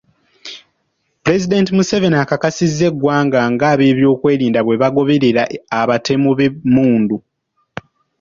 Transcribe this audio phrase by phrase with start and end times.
[1.23, 5.43] Pulezidenti Museveni akakasizza eggwanga ng’abeebyokwerinda bwe bagoberera
[5.79, 7.17] abatemu b’emmundu.